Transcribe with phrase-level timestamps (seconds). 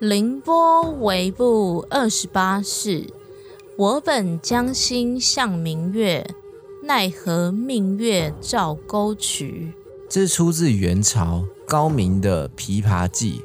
[0.00, 3.06] 凌波微步二十八世，
[3.76, 6.34] 我本将心向明月，
[6.82, 9.72] 奈何明月照沟渠。
[10.08, 13.38] 这是出自元朝高明的《琵琶记》。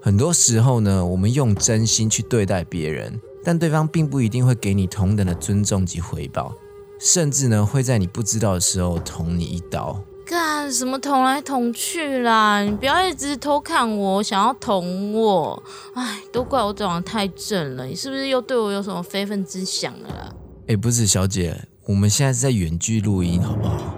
[0.00, 6.54] 很多时候呢，我们用真心去对待别人，但对方并不一定会给你同等的尊重及回报，
[6.98, 10.02] 甚至呢，会在你不知道的时候捅你一刀。
[10.32, 12.62] 干什么捅来捅去啦？
[12.62, 15.62] 你不要一直偷看我，想要捅我。
[15.94, 20.32] 哎，都怪我长得太正了，你是不是又对我有什么非分之想了啦？
[20.68, 23.94] 哎，不是，小姐，我们现在是在远距录音，好不好？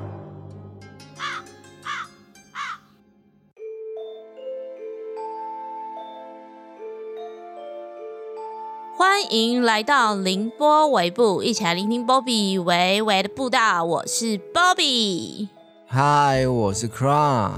[8.98, 13.84] 欢迎来到凌波微步，一起来聆听 Bobby 微微的步道。
[13.84, 15.46] 我是 Bobby。
[15.94, 17.52] 嗨，我是 Crown。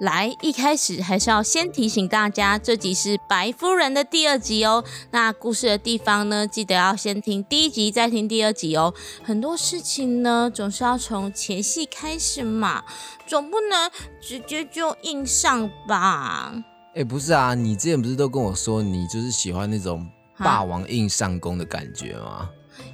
[0.00, 4.82] 来，一开始还是要先提醒大家，这集是白夫人的第二集哦。
[5.12, 8.92] 那故事的地方呢，记得要先听第一集，再听第二集哦。
[9.22, 12.82] 很多事情呢，总是要从前戏开始嘛，
[13.28, 13.88] 总不能
[14.20, 16.52] 直接就硬上吧？
[16.96, 20.04] 哎，不是啊，你之前不是都跟我说，你就是喜欢那种
[20.36, 22.50] 霸王硬上弓的感觉吗？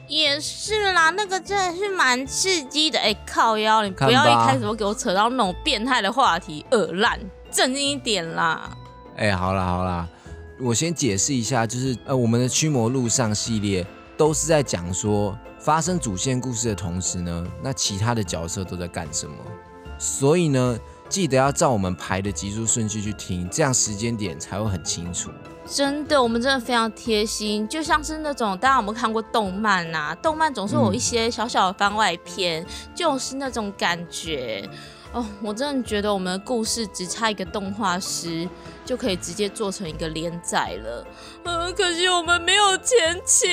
[0.06, 2.98] 也是啦，那个真的是蛮刺激的。
[2.98, 7.18] 哎，靠腰，你不要一开始就给我扯到那种变态的话题，恶烂，
[7.50, 8.70] 正经一点啦。
[9.16, 10.08] 哎，好啦好啦，
[10.60, 19.34] 我先解释一下，就是呃，我们的驱魔路上系列都是在讲说发生主线故事的同时呢，那其他的角色都在干什么。
[19.98, 25.30] 所以呢，记得要照我们排的集数顺序去听，这样时间点才会很清楚。
[25.70, 30.14] 真的，我们真的非常贴心，就像是那种大家有没有看过动漫啊？
[30.22, 34.68] 动漫总是有一些小小的番外篇，就是那种感觉
[35.12, 35.24] 哦。
[35.42, 38.48] 我真的觉得我们的故事只差一个动画师
[38.84, 41.06] 就可以直接做成一个连载了。
[41.44, 43.48] 嗯，可惜我们没有钱请。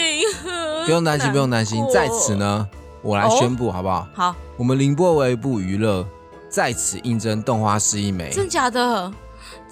[0.86, 2.66] 不用担心，不用担心，在此呢，
[3.04, 4.08] 我来宣布好不好？
[4.14, 6.06] 好，我们凌波微步娱乐
[6.50, 8.32] 在此应征动画师一枚。
[8.32, 9.12] 真假的？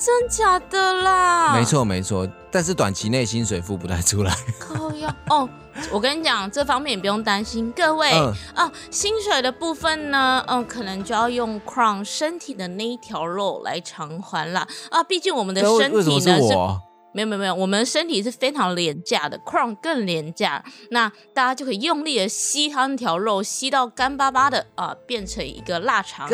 [0.05, 1.53] 真假的啦？
[1.55, 4.35] 没错没错，但是短期内薪水付不太出来。
[4.59, 5.15] 靠呀！
[5.29, 5.47] 哦，
[5.93, 8.11] 我跟你讲，这方面不用担心，各位
[8.53, 15.01] 啊，薪水的部分呢，嗯，可能就要用 Crown 身体的那一条肉来偿还了啊。
[15.01, 16.53] 毕竟我们的身体呢是，
[17.13, 20.65] 没有没有没有，我们的身体是非常廉价的，Crown 更廉价。
[20.91, 26.29] 那大家就可以用力的吸它那条肉，吸到干巴巴的啊，变成一个腊肠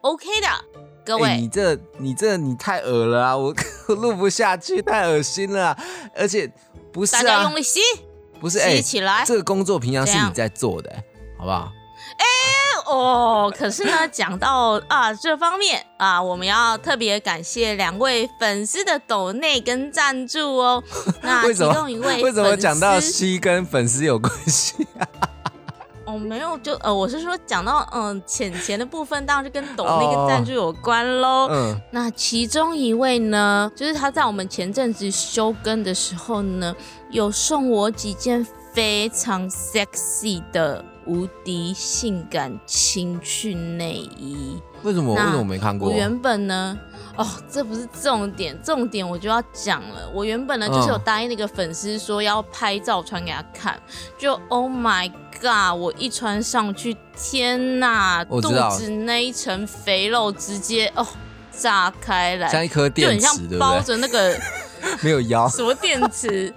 [0.00, 0.48] ，OK 的。
[1.10, 3.36] 各位，你这你这你太恶了啊！
[3.36, 3.52] 我
[3.88, 5.76] 录不下去，太恶心了。
[6.14, 6.48] 而且
[6.92, 7.80] 不是啊，大家用力吸，
[8.40, 9.24] 不是吸起来。
[9.26, 10.92] 这个工作平常是你在做的，
[11.36, 11.72] 好不好？
[12.16, 12.24] 哎
[12.86, 20.82] 哦，可是呢，讲到啊这方面啊，我们要特别感谢两位粉丝的抖内跟赞助哦。
[21.22, 25.06] 那其中一位为什么讲到吸跟粉丝有关系啊？
[26.10, 31.48] 哦，没有，就呃，我是说讲到嗯钱钱的部分，当然是跟懂那个赞助有关喽。
[31.50, 36.74] 嗯，那其中一位呢，就是他在我们前阵子休更的时候呢，
[37.10, 44.60] 有送我几件非常 sexy 的无敌性感情趣内衣。
[44.82, 45.14] 为什么？
[45.14, 45.90] 为什么没看过？
[45.90, 46.78] 我原本呢，
[47.16, 50.10] 哦，这不是重点，重点我就要讲了。
[50.14, 53.78] 我原本呢，就是有答应那个粉丝说要拍照传给他看，
[54.16, 55.78] 就 Oh my God！
[55.78, 61.06] 我一穿上去，天呐，肚子那一层肥肉直接哦
[61.50, 64.38] 炸开来，像一颗电池，就很像包着那个
[65.02, 66.52] 没有腰什么电池。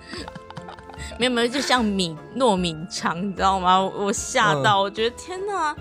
[1.19, 3.79] 没有没有，就像米糯米肠，你知道吗？
[3.79, 5.75] 我吓到，我觉得天哪，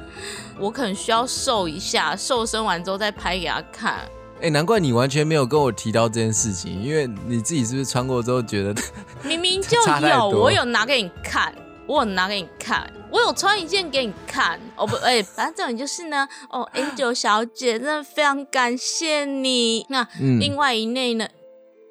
[0.58, 4.00] 我可能需要瘦一下，瘦身完之后再拍给他看。
[4.42, 8.82] 哎，难怪你完全没有跟我提到这件事情，因为你自己是不是穿过之后觉得？
[9.24, 11.54] 明明就有，我有拿给你看，
[11.92, 14.58] 我有拿给你看，我有穿一件给你看。
[14.76, 19.84] 哦不，哎，反正这种就是呢，哦， Angel 小姐，真的非常感谢你。
[19.90, 20.08] 那
[20.40, 21.28] 另外一内呢？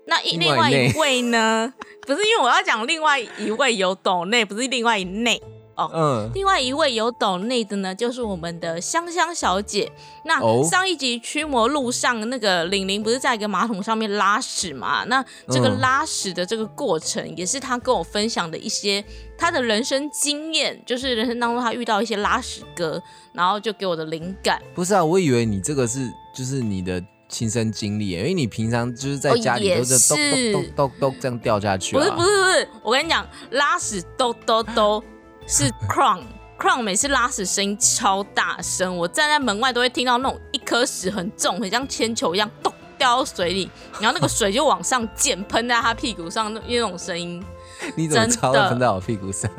[0.08, 1.72] 那一另外一位呢？
[2.08, 5.40] 不是因为我要讲另外一位有懂内，不是另外一内
[5.76, 5.90] 哦。
[5.94, 9.92] 嗯，另外一位有懂内的呢，就是我们的香香小姐。
[10.26, 15.04] 那上一集驱魔路上，那个玲玲不是在一个马桶上面拉屎嘛？
[15.06, 19.04] 那这个拉屎的这个过程，也是她跟我分享的一些
[19.38, 23.02] 她的人生经验，就是人生当中她遇到一些拉屎哥，
[23.34, 24.62] 然后就给我的灵感。
[24.74, 27.04] 不是啊，我以为你这个是就是你的。
[27.32, 31.96] 亲身经历，因为你平常就是在家里都是咚咚咚咚咚这样掉下去。
[31.96, 35.02] 不是不是不是，我跟你讲，拉屎咚咚咚
[35.48, 36.22] 是 Crown
[36.60, 47.44] Crown 每次拉屎声音超大声，我站在门外都会听到那种一颗屎很重，很像铅球一样咚掉到水里，然后那个水就往上溅，喷在他屁股上，那那种声音。
[47.98, 49.50] 你怎么超喷到我屁股上？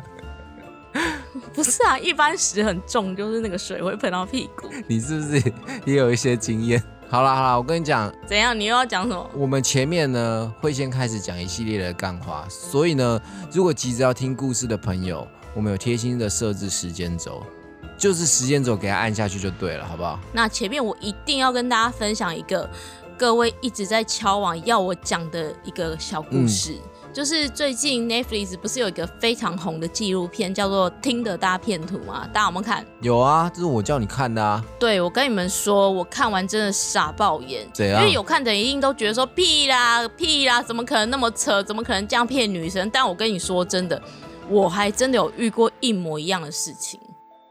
[1.52, 4.68] 不是啊，一般屎很重，就是那个水会喷到屁股。
[4.86, 5.52] 你是不是
[5.84, 6.80] 也有一些经验？
[7.08, 8.58] 好了好了，我跟你讲，怎样？
[8.58, 9.30] 你又要讲什么？
[9.34, 13.20] 我们前面呢会先开始讲一系列的干话，所以呢，
[13.50, 17.42] 如果急着要听故事的朋友，我们有贴心的设置时间轴，
[17.98, 20.18] 就是时间轴给它按下去就对了，好不好？
[20.32, 22.68] 那前面我一定要跟大家分享一个
[23.18, 26.76] 各位一直在敲网要我讲的一个小故事。
[27.12, 32.26] 就是最近 Netflix 不是有一个非常红的纪录片，叫做《听的大片图》吗？
[32.32, 32.86] 大家有没有看？
[33.02, 34.64] 有啊，这是我叫你看的啊。
[34.78, 37.68] 对，我跟你们说，我看完真的傻爆眼。
[37.74, 38.00] 怎样？
[38.00, 41.62] 因为有看的人一定都觉得说屁啦屁啦，怎么可能那么扯？
[41.62, 42.88] 怎么可能这样骗女生？
[42.88, 44.02] 但我跟你说真的，
[44.52, 47.00] 我还真的有遇过一模一样的事情。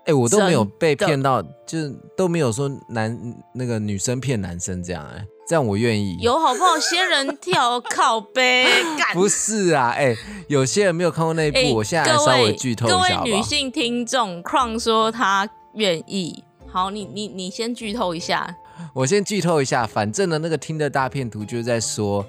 [0.06, 5.26] 哎，我都没有被骗到，就是都没有说男那个女生骗男生这样哎。
[5.48, 6.80] 这样我愿意有好不好？
[6.80, 8.66] 仙人跳靠背，
[9.14, 10.16] 不是啊，哎，
[10.48, 16.44] 有些人没有看过那一部，我现在稍微剧透一下各位女性听众，Crown 说他愿意。
[16.68, 18.56] 好，你你你先剧透一下。
[18.94, 22.26] 我先剧透一下，反正呢，那个听的大片图就是在说，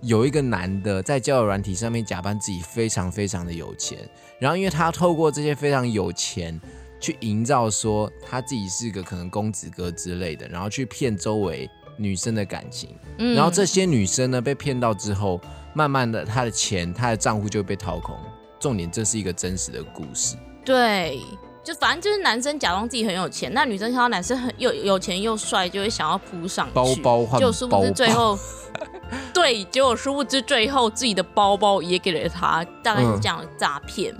[0.00, 3.98] 有一个男的在交友软体上面假扮自己非常非常的有钱，
[4.38, 6.60] 然后因为他透过这些非常有钱
[7.00, 11.70] 去营造说他自己是个可能公子哥之类的，然后去骗周围。
[11.96, 12.90] 女生的感情，
[13.36, 15.40] 然后这些女生呢被骗到之后，
[15.74, 18.16] 慢慢的他的钱、他的账户就会被掏空。
[18.58, 20.34] 重点，这是一个真实的故事。
[20.64, 21.20] 对，
[21.62, 28.36] 就反正就是男生假装自己很有钱，那女生看到男生很又有钱又帅，就会想要扑上去，包包换就殊不知最后，
[29.32, 34.14] 对，结果殊不知最后自己的包包也给了他，大概是这样的诈骗。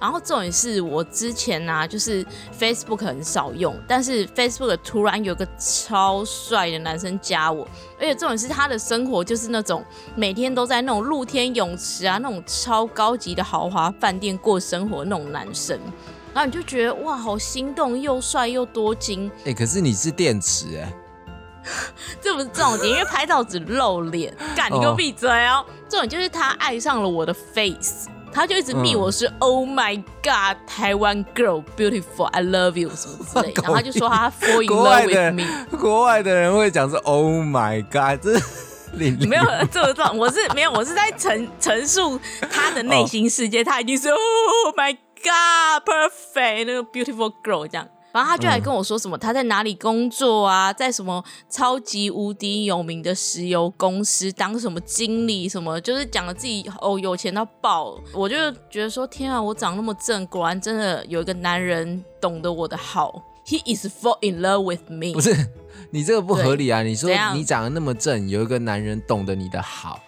[0.00, 2.24] 然后重点是我之前呢，就是
[2.56, 7.66] Facebook 很少用，但是 Facebook 突然有个超帅的男生加我，
[7.98, 9.84] 而且重点是他的生活就是那种
[10.14, 15.76] 每天都在那种露天泳池啊，那种超高级的豪华饭店过生活那种男生，
[16.32, 19.28] 然后你就觉得哇，好心动，又帅又多金。
[19.46, 20.94] 哎，可是你是电池哎，
[22.20, 25.64] 这不是重点，因为拍照只露脸，干你给我闭嘴哦！
[25.88, 28.08] 重点就是他爱上了我的 face。
[28.30, 35.78] 他就一直密我是 Oh my God，台湾 girl beautiful，I love you 什么之类，然后他就说他 fall in love with me。
[35.78, 38.38] 国外的 人会讲是 Oh my God，这
[38.92, 42.20] 你 没有这种，我是没有，我是在陈陈述
[42.50, 47.88] 他的内心世界，他已经是 Oh my God，perfect，那个 beautiful girl 这样。
[48.18, 57.96] 然后他就来跟我说什么他在哪里工作啊，在什么超级无敌有名的石油公司当什么经理什么，就是讲了自己哦有钱到爆。
[58.12, 58.36] 我就
[58.68, 63.22] 觉得说天啊，我长那么正，果然真的有一个男人懂得我的好。
[63.46, 65.14] He is fall in love with me。
[65.14, 65.34] 不是
[65.90, 66.82] 你这个不合理啊！
[66.82, 70.00] 你说你长得那么正，有一个男人懂得你的好，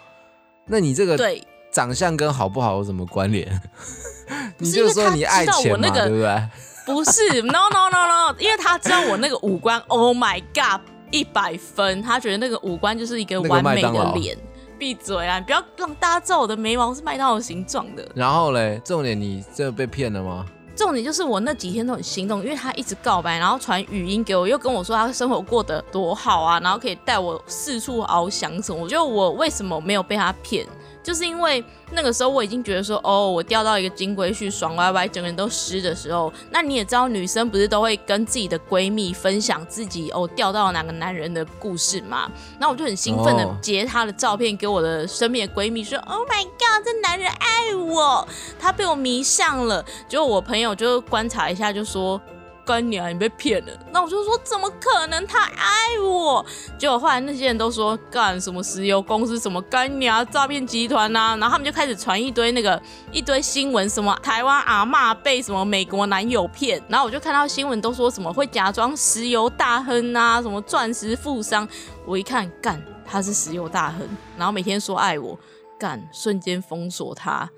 [0.67, 1.43] 那你这个对
[1.73, 3.63] 长相跟好不好有什么关联？
[4.59, 6.49] 你就说你爱钱嘛，对不对？
[6.93, 14.37] 不是，no no no no，因为他知道我那个五官，Oh my God，一百分，他觉得那个五官就是一个完美的脸。
[14.79, 15.39] 闭嘴啊！
[15.39, 18.09] 你不要让大家知道我的眉毛是麦当劳形状的。
[18.15, 20.47] 然后嘞，重点你真的被骗了吗？
[20.75, 28.83] 重点就是我那几天都很心动，因为他一直告白，然后传语音给我，又跟我说他生活过得多好啊，然后可以带我四处翱翔什么。
[28.83, 30.67] 我觉得我为什么没有被他骗？
[31.03, 42.31] 就是因为那个时候我已经觉得说，哦，我钓到一个金龟婿，爽歪歪，整个人都湿的时候，那你也知道，女生不是都会跟自己的闺蜜分享自己哦钓到哪个男人的故事嘛？
[42.59, 48.27] 那我就很兴奋的截她的照片给我的身边的闺蜜说，Oh my god，这男人爱我，
[48.59, 49.85] 他被我迷上了。
[50.09, 52.21] 结果我朋友就观察一下，就说。
[52.65, 53.73] 干娘，你被骗了。
[53.93, 55.27] 那我就说，怎么可能？
[55.27, 56.45] 他爱我。
[56.79, 61.37] 结果后来那些人都说，干什么石油公司，什么干娘诈骗集团呐。
[61.41, 66.83] 然后他们就开始传一堆那个一堆新闻，什么台湾阿妈被什么美国男友骗。
[66.89, 71.69] 然后我就看到新闻都说什么会假装石油大亨啊，什么钻石富商。
[72.07, 75.39] 我一看，干他是石油大亨，然后每天说爱我，
[75.79, 77.51] 干瞬间封锁他。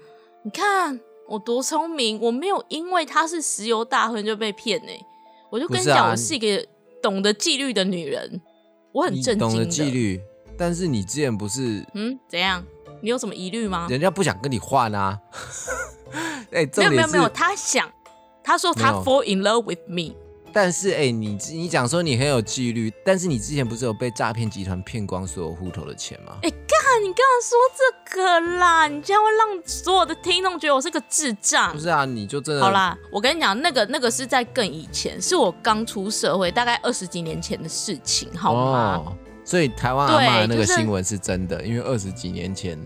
[0.42, 1.00] 你看。
[1.32, 4.92] 我多聪明，我没有因为他是石油大亨就被骗呢。
[5.50, 6.66] 我就跟你讲，我是一个
[7.02, 8.38] 懂得纪律的女人，
[8.92, 10.20] 我很正经懂得纪律，
[10.58, 12.62] 但是你之前不是嗯怎样？
[13.00, 13.86] 你有什么疑虑吗？
[13.88, 15.18] 人家不想跟你换啊。
[16.52, 17.90] 哎，没有没有没有，他想，
[18.44, 20.14] 他说他 fall in love with me。
[20.52, 26.36] 但是哎，你你讲说你很有纪律，但是你之前不是有被诈骗集团骗光所有户头的钱吗？
[26.42, 26.78] 哎，干！
[27.02, 31.72] 你刚刚说这个啦，你这样会让所有的听众觉得我是个智障。
[31.72, 32.96] 不是啊，你就真的好啦。
[33.10, 39.16] 我跟你讲，那个那个是在更以前，是我刚出社会，大概二十几年前的事情，好吗？
[39.42, 42.78] 所以台湾阿妈的那个新闻是真的，因为二十几年前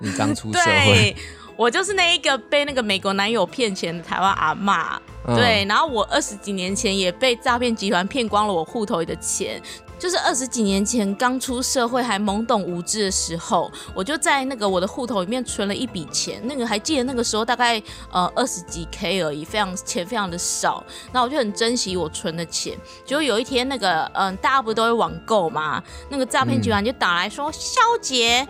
[0.00, 1.14] 你刚出 社会，
[1.56, 5.00] 我就是那一个被那个美国男友骗钱的台湾阿妈。
[5.26, 9.60] 对，然后我二十几年前也被诈骗集团骗光了我户头里的钱。
[9.96, 16.38] 就是二十几年前刚出社会还懵懂无知的时候，我就在那个我的户头里面存了一笔钱。
[16.44, 20.84] 那个还记得那个时候大概呃二十几 K 而已，非常钱非常的少。
[21.10, 22.76] 那我就很珍惜我存的钱。
[23.06, 25.82] 结果有一天那个嗯大家不都会网购嘛？
[26.10, 28.46] 那个诈骗集团就打来说：“肖杰，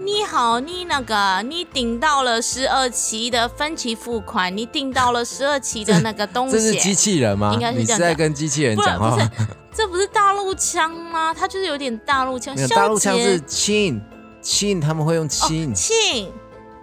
[0.00, 6.52] 你好，你那个你订到了十二期的分期付款，你订到了十二期的那个东西。
[6.56, 7.52] ”这是机器人吗？
[7.52, 9.10] 应该是你是在跟机器人讲话。
[9.10, 9.28] 不是
[9.74, 11.34] 这不是大陆腔吗？
[11.34, 12.54] 它就是有点大陆腔。
[12.68, 14.00] 大陆腔是亲
[14.40, 16.30] 亲，他们会用亲亲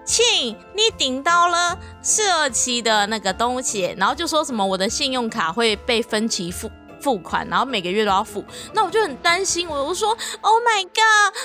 [0.06, 0.56] 亲。
[0.74, 6.70] 你顶到了十二期的那个东西，然后就说什么我的信用卡会被分期付。
[7.06, 8.44] 付款，然后每个月都要付，
[8.74, 10.10] 那我就很担心，我我说
[10.42, 11.36] Oh my God，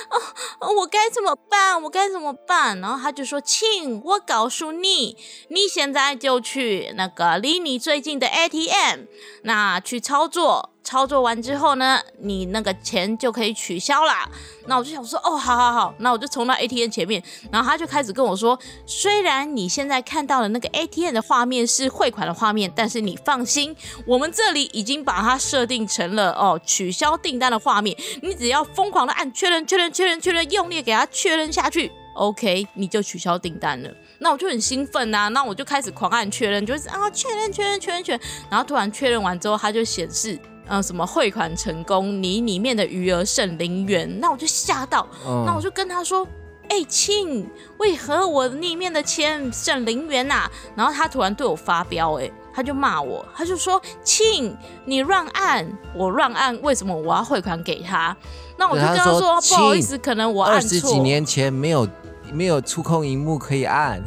[0.59, 1.83] 哦，我该怎么办？
[1.83, 2.81] 我该怎么办？
[2.81, 9.01] 然后他就说，亲，我告诉你，你现在就去那个离你最近的 ATM，
[9.43, 10.71] 那去操作。
[10.83, 14.29] 操作完之后呢，你那个钱就可以取消啦。
[14.67, 17.23] 那我就想说，哦，好好好，那我就冲到 ATM 前面，
[17.53, 23.75] 然后他就开始跟我说，虽然你现在看到的那个 ATM 的画面是汇款的画面，但是你放心，
[24.07, 33.91] 我们这里已经把它设定成了哦取消订单的画面，你只要疯狂的按确认、确认、确认、确认，用力给它确认下去，OK，你就取消订单了。
[34.19, 38.21] 那我就很兴奋呐，那我就开始狂按确认，就是啊确认、确认、确认、确认，
[38.51, 40.39] 然后突然确认完之后，它就显示。
[40.71, 42.23] 嗯，什么汇款成功？
[42.23, 45.05] 你里面的余额剩零元，那我就吓到，
[45.45, 46.25] 那我就跟他说
[46.71, 47.45] ：“哎，亲，
[47.79, 58.17] 为何我里面的钱剩零元呐？”然后他突然对我发飙，哎，他就骂我，他就说：“亲，你乱按，我乱按，为什么我要汇款给他？”
[58.57, 61.89] 那我就跟他说：“不好意思，可能我按错。”二十几年前没有
[62.33, 64.01] 没有触控荧幕可以按。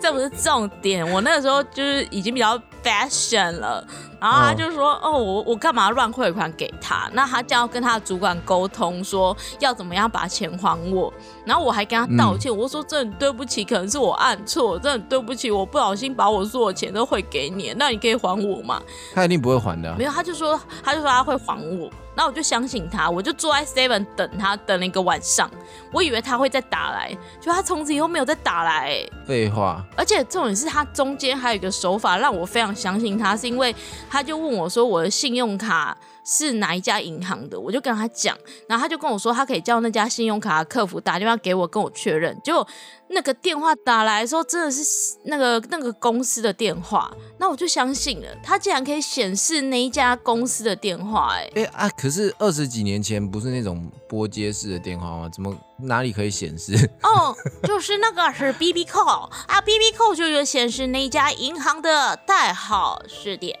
[0.00, 3.84] 这不是重点，我那个时候就是已经比较 fashion 了，
[4.20, 7.10] 然后他就说：“哦，我我干嘛乱汇款给他？
[7.12, 11.12] 那他就要跟他的主管沟通，说要怎么样把钱还我。
[11.44, 18.80] 然后我还跟他道歉，我说真的对不起，可能是我按错，真的对不起，我不小心把我所有钱都汇给你，那你可以还我吗？”
[19.14, 19.94] 他一定不会还的。
[19.96, 21.90] 没有，他就说他就说他会还我。
[22.18, 25.48] 那我就相信他，我就坐在 Seven 等他，等了一个晚上。
[25.92, 28.98] 我以为他会再打来，就他从此以后没有再打来。
[29.24, 29.84] 废话。
[29.96, 33.72] 而且重点是他中间还有一个手法让我非常相信他，是因为
[34.10, 35.96] 他就问我说我的信用卡。
[36.30, 37.58] 是哪一家银行的？
[37.58, 38.36] 我就跟他讲，
[38.68, 42.38] 然后他就跟我说，他可以叫那家信用卡的客服打电话给我，跟我确认。
[42.44, 42.66] 结果
[43.08, 48.28] 那个电话打来的时候，真的是那个那个公司的电话，那我就相信了。
[48.42, 51.88] 他竟然可以显示那一家公司的电话，哎哎啊！
[51.96, 55.30] 可是二十几年前不是那种拨接式的电话吗？
[55.32, 56.74] 怎么哪里可以显示？
[57.02, 63.56] 哦，就是那个是 B B call 啊，B B call 就有显示那一家银行的代号是的。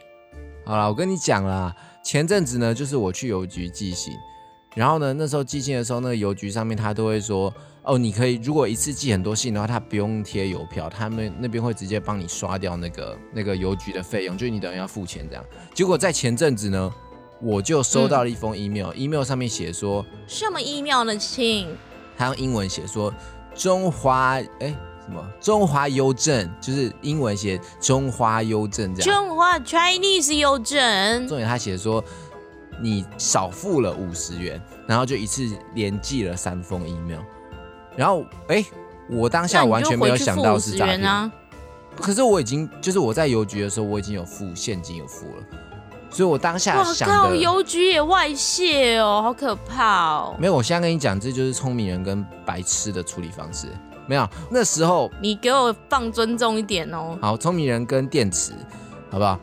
[0.66, 1.74] 好了，我跟你讲啦。
[2.08, 4.14] 前阵子呢，就是我去邮局寄信，
[4.74, 15.44] 然后呢，那时候寄信的时候，那个邮局上面他都会说，哦，你可以如果一次寄很多信的话，他不用贴邮票，他们那边会直接帮你刷掉那个那个邮局的费用，就是你等于要付钱这样。
[15.74, 16.90] 结果在前阵子呢，
[17.42, 21.68] 我就收到了一封 email，email 上面写说，什么 email 呢，亲？
[22.16, 23.12] 他用英文写说，
[23.54, 24.74] 中华哎。
[25.08, 31.26] 什么中华邮政就是英文写中华邮政这样，中华 Chinese 邮政。
[31.26, 32.04] 重点他写说
[32.78, 37.20] 你少付了五十元，然后就一次连寄了三封 email，
[37.96, 38.62] 然后哎，
[39.08, 41.32] 我当下完全没有想到是诈骗啊。
[41.96, 45.42] 可是我已经就是我在邮局的时候，我已经有付现金有付了，
[46.10, 50.36] 所以我当下想的邮局也外泄哦，好可怕哦。
[50.38, 53.68] 没有，我现在跟你讲，这就是聪明人跟白痴的处理方式。
[54.08, 57.18] 没有，那时候你给我放尊重一点哦。
[57.20, 58.52] 好，聪明人跟电池，
[59.10, 59.38] 好不好？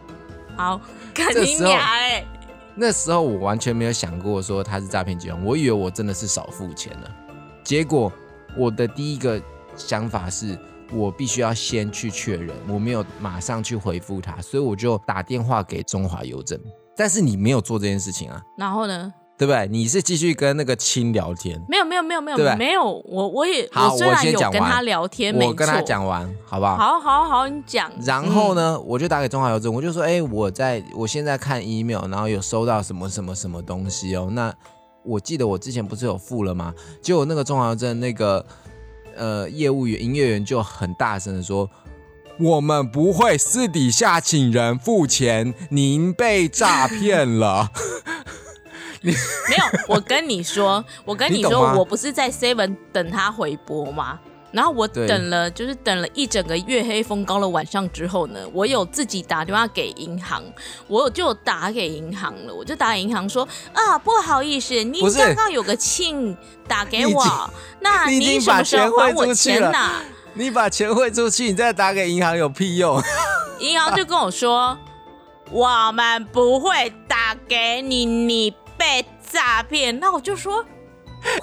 [0.58, 0.82] 好，
[1.14, 2.26] 看你俩哎。
[2.74, 7.12] 那时候我完全没有想过说他是诈骗集团，我以为我真的是少付钱了。
[7.64, 8.12] 结果
[8.58, 9.42] 我的第一个
[9.78, 10.58] 想法是
[10.92, 16.60] 我必须要先去确认，我没有马上去回复他，所以我就打电话给中华邮政。
[16.98, 18.42] 但是你没有做这件事情啊？
[18.58, 19.14] 然后呢？
[19.38, 19.68] 对不对？
[19.70, 21.62] 你是继续跟那个亲聊天？
[21.68, 24.52] 没有没有没有没有，没有我我也好，我先讲完。
[24.54, 26.78] 跟他聊天，我跟他讲完，好不好？
[26.78, 27.92] 好好好，你讲。
[28.06, 34.30] 然后呢，我就打给中华邮政，我就说，哎，我在我现在看 email，然后有收到什么什么什么东西哦。
[34.32, 34.54] 那
[35.04, 36.74] 我记得我之前不是有付了吗？
[37.02, 38.46] 结果那个中华邮政那个
[39.18, 41.70] 呃业务员营业员就很大声的说，
[42.40, 47.70] 我们不会私底下请人付钱，您被诈骗了。
[49.50, 54.20] 没有，我跟你说，我跟你说，我不是在 Seven 等他回拨吗？
[54.52, 60.42] 然后我等了，就是等了一整个月黑风高的晚上之后呢，我有自己打电话给银行，
[60.88, 66.38] 我就打给银行了，我就打银行说啊，不好意思，你刚刚有个庆
[66.70, 67.50] 打给我，
[67.82, 70.02] 那你什么时候还我钱呐？
[70.36, 73.02] 你把钱汇出去，你再打给银行有屁用？
[73.60, 74.78] 银行就跟我说，
[75.52, 80.00] 我们不会打给你，你被诈骗。
[80.00, 80.66] 那我就说。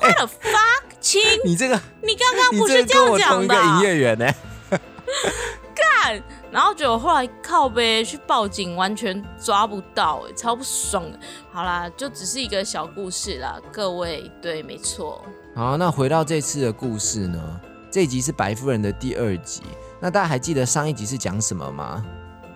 [0.01, 3.55] 我的 fuck 亲，你这个，你刚刚不是这样讲的？
[3.57, 4.33] 营业员呢？
[5.75, 6.23] 干，
[6.53, 11.19] 然后就后来靠呗去报警，完全抓不到，哎，超不爽的。
[11.51, 15.25] 好啦，就只是一个小故事啦，各位，对，没错。
[15.57, 17.61] 好，那回到这次的故事呢？
[17.91, 19.63] 这集是白夫人的第二集，
[19.99, 22.05] 那大家还记得上一集是讲什么吗？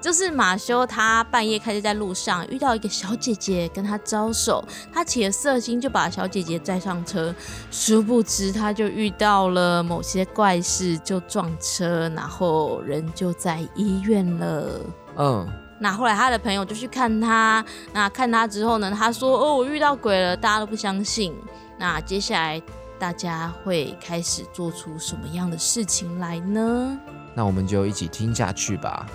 [0.01, 7.35] 就是马修，他半夜开车在路上遇到一个小姐姐跟他招手，他起了色心就把小姐姐载上车，
[7.71, 14.81] 殊不知他就遇到了某些怪事，就撞车，然后人就在医院了。
[15.17, 15.49] 嗯，
[15.81, 21.35] 那后来他的朋友就去看他，那看他之后呢，他说：“哦，我遇到鬼了。”大家都不相信。
[21.79, 22.63] 那接下来
[22.99, 26.97] 大家会开始做出什么样的事情来呢？
[27.35, 29.07] 那我们就一起听下去吧。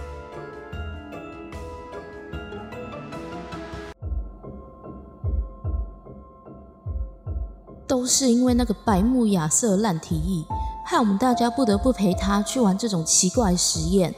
[7.91, 10.45] 都是因为那个白木亚瑟烂提议，
[10.85, 14.15] 害我们大家不得不陪他去玩这种奇怪实验。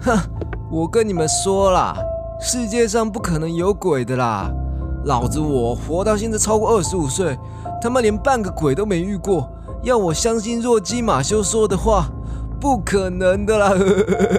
[0.00, 0.18] 哼，
[0.72, 1.94] 我跟你们说啦，
[2.40, 4.50] 世界上不可能有鬼的啦！
[5.04, 7.38] 老子我活到现在超过二十五岁，
[7.82, 9.50] 他妈连半个鬼都没遇过，
[9.82, 12.08] 要我相信若基马修说的话，
[12.58, 13.74] 不可能的啦！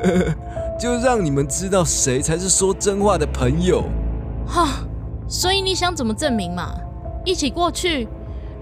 [0.81, 3.83] 就让你们知道谁才是说真话的朋友。
[4.47, 4.69] 哈。
[5.29, 6.73] 所以你想怎么证明嘛？
[7.23, 8.07] 一起过去，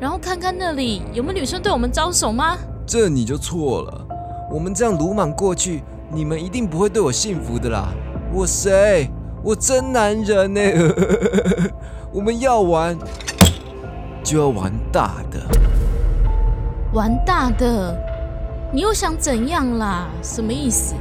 [0.02, 2.58] 然后看看那里有没有女生对我们招手吗？
[2.86, 4.06] 这你就错了。
[4.52, 7.88] 我们这样鲁莽过去，你们一定不会对我幸福的啦。
[8.34, 9.10] 我谁？
[9.42, 10.62] 我真男人呢。
[12.12, 12.98] 我们要玩，
[14.22, 15.40] 就要玩大的。
[16.94, 17.98] 玩大的？
[18.74, 20.10] 你又想怎样啦？
[20.22, 20.96] 什么意思？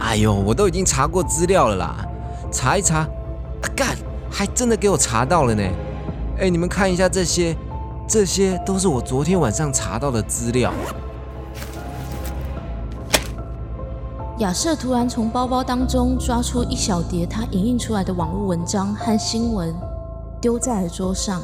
[0.00, 2.04] 哎呦，我都已经查过资料了啦，
[2.50, 3.06] 查一查，
[3.76, 3.96] 干！
[4.34, 5.62] 还真的给我查到了呢！
[6.40, 7.56] 哎，你们看一下这些，
[8.08, 10.72] 这些都是我昨天晚上查到的资料。
[14.38, 19.72] 亚瑟突然从包包当中抓出一小叠他影印出来的网络文章和新闻，
[20.40, 21.40] 丢在了桌上。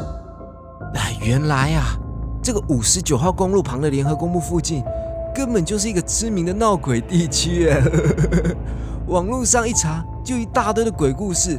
[0.95, 1.97] 哎，原来啊，
[2.43, 4.83] 这个五十九号公路旁的联合公墓附近，
[5.33, 7.73] 根本就是一个知名的闹鬼地区。
[9.07, 11.57] 网络上一查，就一大堆的鬼故事。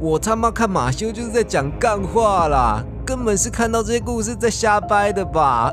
[0.00, 5.70] 我他妈看马修就是在讲干话啦，根本是看到这些故事在瞎掰的吧？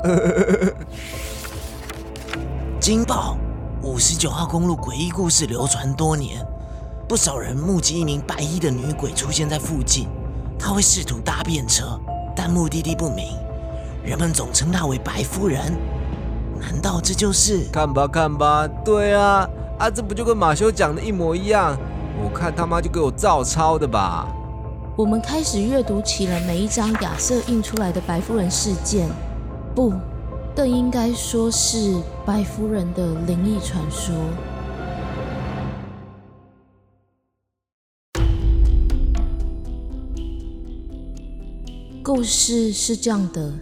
[2.78, 3.38] 惊爆！
[3.82, 6.46] 五十九号公路诡异故事流传多年，
[7.08, 10.06] 不少人目击一名白衣的女鬼出现在附近，
[10.58, 11.98] 她会试图搭便车，
[12.36, 13.34] 但目的地不明，
[14.04, 15.74] 人们总称她为白夫人。
[16.60, 17.64] 难道这就是？
[17.72, 21.74] 看吧看吧，对啊，啊这不就跟马修讲的一模一样？
[22.22, 24.26] 我看他妈就给我照抄的吧！
[24.96, 29.08] 我们开始阅读起了每一张亚瑟印出来的白夫人事件，
[29.74, 29.92] 不，
[30.54, 34.14] 更应该说是白夫人的灵异传说。
[42.02, 43.52] 故事是这样的：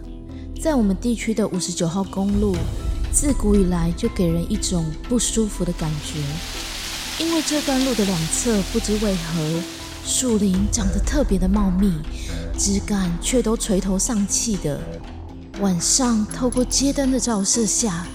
[0.59, 2.55] 在我们地区的五十九号公路，
[3.11, 6.19] 自古以来就给人一种不舒服的感觉。
[7.19, 9.61] 因为这段路的两侧不知为何
[10.05, 11.91] 树林长得特别的茂密，
[12.55, 14.79] 枝干却都垂头丧气的。
[15.59, 18.05] 晚上透过街灯的照射下，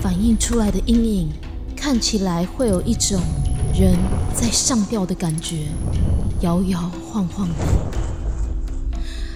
[0.00, 1.30] 反映出来的阴影
[1.76, 3.20] 看起来会有一种
[3.78, 3.94] 人
[4.34, 5.66] 在上吊的感觉，
[6.40, 7.54] 摇摇晃晃的。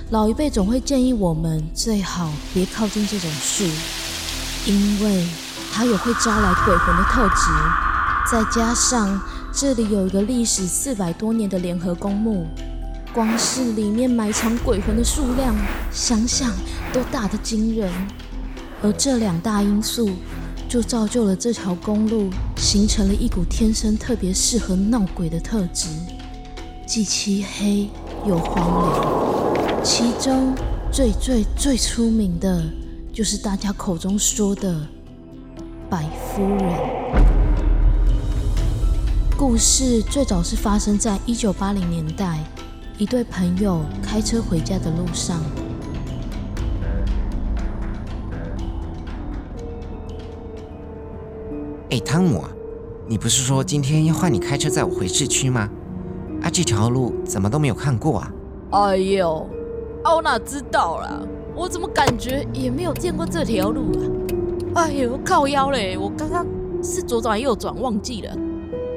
[0.08, 3.64] 老一辈总会建议我们最好别靠近这种树，
[4.64, 5.26] 因为
[5.70, 7.89] 它有会招来鬼魂的特质。
[8.30, 9.20] 再加上
[9.52, 12.46] 这里有一个历史四百多年的联合公墓，
[13.12, 15.52] 光是里面埋藏鬼魂的数量，
[15.90, 16.52] 想想
[16.92, 17.90] 都大得惊人。
[18.82, 20.10] 而这两大因素，
[20.68, 25.88] 就造就了这条公路形成了一股天生特别适合闹鬼的特质，
[26.86, 27.88] 既漆黑
[28.24, 29.82] 又荒凉。
[29.82, 30.54] 其中
[30.92, 32.62] 最最最出名的，
[33.12, 34.86] 就是大家口中说的
[35.90, 37.39] 白夫人。
[39.40, 42.44] 故事最早是发生在一九八零年代，
[42.98, 45.40] 一对朋友开车回家的路上。
[51.88, 52.50] 哎，汤姆啊，
[53.08, 55.70] 你不是说今天要换你开车载我回市区吗？
[56.42, 58.30] 啊，这条路怎么都没有看过啊？
[58.72, 59.48] 哎呦，
[60.04, 61.18] 我哪知道啦？
[61.56, 63.90] 我怎么感觉也没有见过这条路
[64.74, 64.82] 啊？
[64.84, 65.96] 哎呦，靠腰嘞！
[65.96, 66.46] 我刚刚
[66.82, 68.36] 是左转右转忘记了，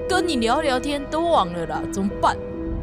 [0.08, 2.38] 跟你聊聊天都忘了啦，怎么办？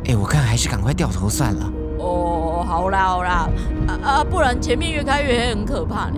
[0.06, 1.72] 哎，我看还是赶快掉头算了。
[1.98, 3.48] 哦，好啦好啦，
[3.86, 6.14] 啊啊，不然前面越开越黑，很可怕呢。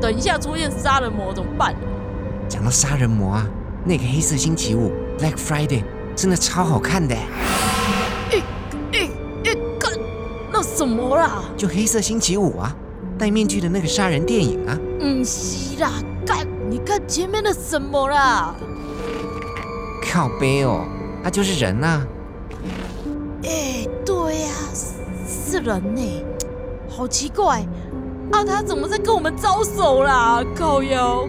[0.00, 1.74] 等一下出现杀人魔怎么办？
[2.48, 3.46] 讲到杀人魔啊，
[3.84, 5.82] 那个黑色星期五 （Black Friday）
[6.14, 7.14] 真的超好看的。
[7.14, 8.42] 哎
[8.92, 9.08] 哎
[9.44, 9.92] 哎，看
[10.52, 11.42] 那什么啦？
[11.56, 12.74] 就黑色星期五啊，
[13.18, 14.78] 戴面具的那个杀人电影啊。
[15.00, 15.90] 嗯，是啦，
[16.26, 18.54] 看你看前面的什么啦？
[20.12, 20.84] 靠背哦，
[21.22, 22.06] 那就是人呐。
[23.44, 24.50] 哎，对呀，
[25.26, 26.22] 是人呢，
[26.86, 27.66] 好奇怪
[28.30, 28.44] 啊！
[28.44, 30.44] 他怎么在跟我们招手啦？
[30.54, 31.26] 靠腰。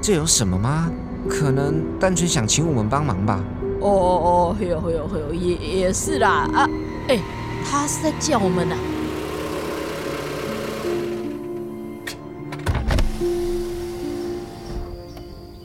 [0.00, 0.90] 这有什么吗？
[1.28, 3.38] 可能单纯想请我们帮忙吧。
[3.82, 6.66] 哦哦哦，有有有，也也是啦啊！
[7.08, 7.20] 哎，
[7.70, 8.74] 他是在叫我们呢。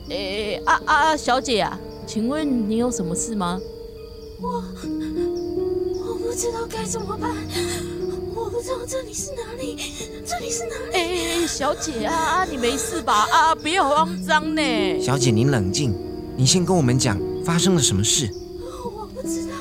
[0.09, 3.59] 哎啊啊，小姐啊，请问你有什么事吗？
[4.41, 4.63] 我
[5.99, 7.29] 我不知道该怎么办。
[8.33, 9.75] 我不知道这里是哪里，
[10.25, 10.93] 这里是哪里？
[10.93, 13.27] 哎，小姐啊，你没事吧？
[13.29, 15.01] 啊，不要慌张呢。
[15.01, 15.93] 小姐，您冷静，
[16.37, 18.29] 你先跟我们讲发生了什么事。
[18.85, 19.55] 我不知道，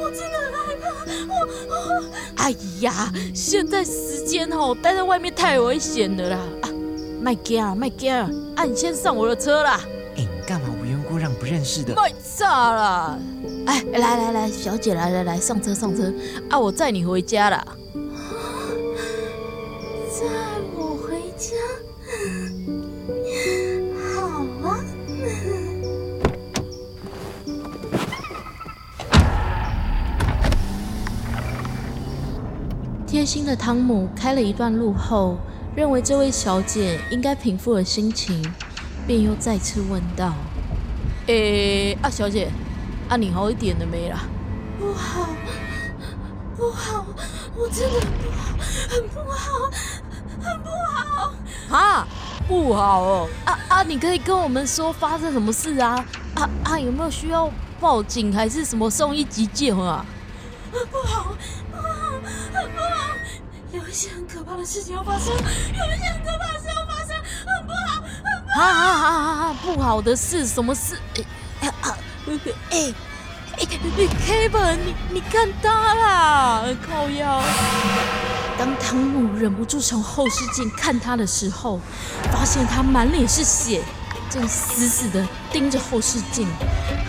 [0.00, 0.88] 我真的很害怕。
[1.28, 1.34] 我
[1.68, 2.04] 我……
[2.36, 6.38] 哎呀，现在时间哦，待在外面太危险了啦！
[6.62, 6.70] 啊，
[7.20, 8.10] 麦惊，麦惊，
[8.56, 9.78] 啊，你先上我的车啦。
[10.16, 10.68] 哎，你干嘛
[11.42, 11.92] 不认识的？
[11.96, 13.18] 卖炸了！
[13.66, 16.04] 哎，来来来，小姐，来来来，上车上车
[16.48, 16.56] 啊！
[16.56, 17.66] 我载你回家了。
[20.06, 20.24] 载
[20.76, 21.56] 我回家？
[24.14, 24.78] 好啊。
[33.04, 35.38] 贴心的汤姆开了一段路后，
[35.74, 38.40] 认为这位小姐应该平复了心情，
[39.08, 40.32] 便又再次问道
[41.26, 42.50] ：“哎，啊，小姐。”
[43.08, 44.20] 啊，你好一点了没啦？
[44.78, 45.28] 不好，
[46.56, 47.04] 不好，
[47.54, 48.56] 我真的不好，
[48.88, 49.70] 很不好，
[50.40, 51.32] 很不好。
[51.76, 52.08] 啊，
[52.48, 53.28] 不好哦！
[53.44, 56.02] 啊啊，你可以跟我们说发生什么事啊？
[56.36, 60.06] 啊啊，有没有需要报警还是什么送医急救啊？
[60.70, 61.34] 不好，
[61.70, 62.12] 不好，
[62.54, 63.14] 很不好，
[63.72, 66.58] 有一些很可怕的事情要发生，有一些很可怕
[68.54, 68.60] 好，很不好。
[68.60, 69.56] 啊啊啊啊！
[69.62, 70.98] 不好的事，什么事？
[71.60, 71.96] 哎啊！
[72.70, 72.94] 哎
[73.58, 73.66] 哎
[74.26, 77.42] ，Kevin，你你看他啦，靠腰。
[78.58, 81.80] 当汤姆忍不住从后视镜看他的时候，
[82.32, 83.82] 发现他满脸是血，
[84.30, 86.46] 正死死的盯着后视镜，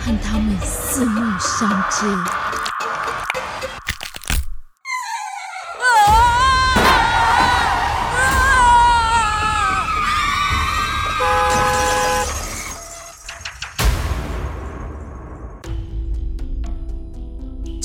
[0.04, 2.06] 和他们四目相接。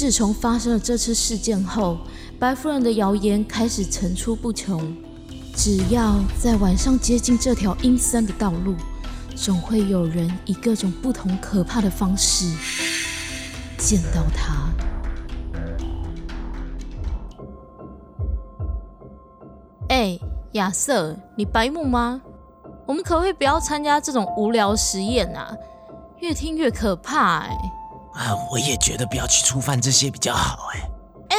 [0.09, 1.99] 自从发生了这次事件后，
[2.39, 4.91] 白夫人的谣言开始层出不穷。
[5.55, 8.73] 只要在晚上接近这条阴森的道路，
[9.35, 12.51] 总会有人以各种不同可怕的方式
[13.77, 14.71] 见到她。
[19.89, 20.19] 哎，
[20.53, 22.19] 亚瑟，你白目吗？
[22.87, 25.55] 我们可不可以不要参加这种无聊实验啊？
[26.17, 27.55] 越听越可怕哎。
[28.19, 30.89] 啊，我也觉得不要去触犯这些比较好哎。
[31.29, 31.38] 哎，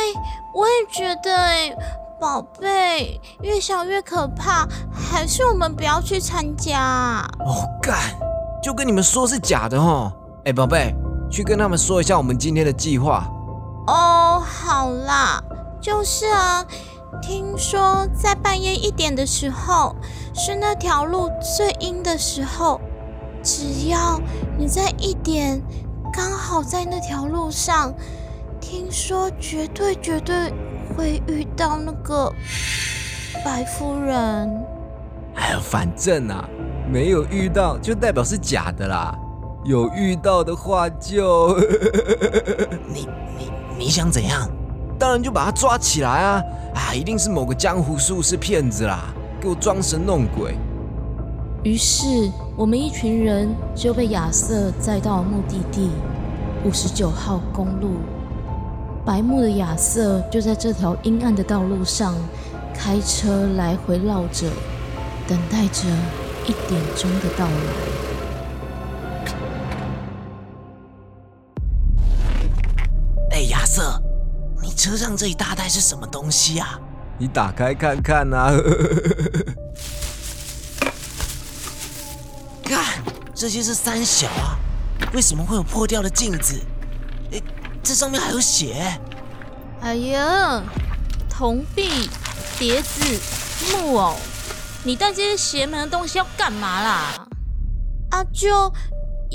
[0.55, 1.71] 我也觉得哎，
[2.19, 7.23] 宝贝，越想越可怕，还是我们不要去参加。
[7.41, 7.99] 哦，干，
[8.63, 10.11] 就跟你们说是假的哦。
[10.47, 10.95] 哎，宝贝，
[11.31, 13.29] 去跟他们说一下我们今天的计划。
[13.87, 15.39] 哦，好啦，
[15.83, 16.65] 就是啊，
[17.21, 19.95] 听说在半夜一点的时候，
[20.35, 22.81] 是那条路最阴的时候，
[23.43, 24.19] 只要
[24.57, 25.63] 你在一点。
[26.13, 27.93] 刚好在那条路上，
[28.61, 30.53] 听说绝对绝对
[30.97, 32.33] 会遇到那个
[33.45, 34.51] 白夫人。
[35.35, 36.49] 哎呀，反正啊，
[36.91, 39.17] 没有遇到就代表是假的啦。
[39.65, 41.57] 有遇到的话就
[42.89, 43.07] 你
[43.39, 44.49] 你你想怎样？
[44.99, 46.43] 当然就把他抓起来啊！
[46.75, 50.55] 啊，一定是某个江湖术士骗子啦，给我装神弄鬼。
[51.63, 55.89] 于是，我们一群人就被亚瑟载到目的地
[56.63, 57.93] 五十九号公路。
[59.03, 62.15] 白目的亚瑟就在这条阴暗的道路上
[62.75, 64.47] 开车来回绕着，
[65.27, 65.89] 等待着
[66.45, 67.53] 一点钟的到来。
[73.31, 73.99] 哎，亚瑟，
[74.61, 76.79] 你车上这一大袋是什么东西啊？
[77.17, 78.53] 你打开看看呐！
[83.41, 84.59] 这些是三小啊？
[85.15, 86.61] 为什么会有破掉的镜子？
[87.33, 87.41] 哎，
[87.83, 89.01] 这上面还有血！
[89.81, 90.63] 哎呀，
[91.27, 91.89] 铜币、
[92.59, 93.19] 碟子、
[93.73, 94.15] 木偶，
[94.85, 97.27] 你带这些邪门的东西要干嘛啦？
[98.11, 98.71] 啊，就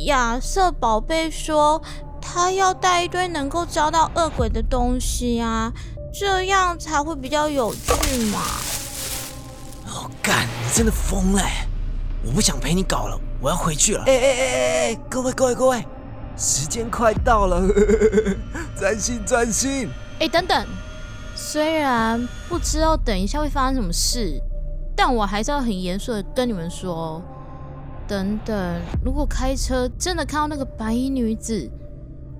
[0.05, 1.81] 亚瑟宝贝说。
[2.27, 5.71] 他要带一堆能够招到恶鬼的东西啊，
[6.19, 8.39] 这样才会比较有趣嘛。
[9.87, 10.45] 哦，干！
[10.45, 11.41] 你真的疯了！
[12.25, 14.03] 我不想陪你搞了，我要回去了。
[14.07, 15.85] 哎哎哎哎哎，各位各位各位，
[16.35, 17.61] 时间快到了，
[18.75, 19.87] 专心专心。
[20.19, 20.65] 哎，等等，
[21.35, 24.41] 虽然不知道等一下会发生什么事，
[24.95, 27.21] 但我还是要很严肃的跟你们说，
[28.07, 31.69] 等等，如果开车真的看到那个白衣女子。